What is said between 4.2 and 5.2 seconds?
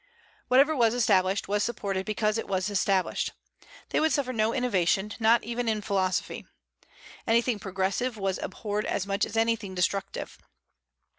no innovation,